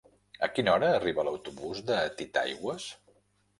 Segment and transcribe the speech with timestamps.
[0.45, 2.91] A quina hora arriba l'autobús de Titaigües?